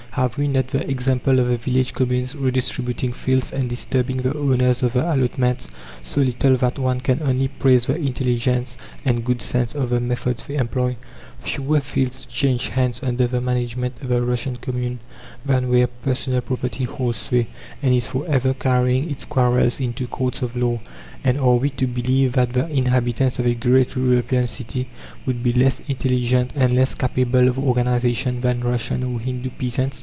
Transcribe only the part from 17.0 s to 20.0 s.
sway, and is for ever carrying its quarrels